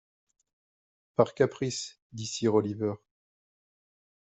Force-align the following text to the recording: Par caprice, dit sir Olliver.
Par 1.15 1.35
caprice, 1.35 1.99
dit 2.11 2.25
sir 2.25 2.55
Olliver. 2.55 2.95